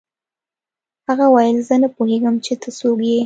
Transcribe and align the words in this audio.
هغه 1.07 1.25
وویل 1.29 1.57
زه 1.67 1.75
نه 1.83 1.89
پوهېږم 1.95 2.35
چې 2.45 2.53
ته 2.61 2.69
څوک 2.77 2.99
یې 3.09 3.19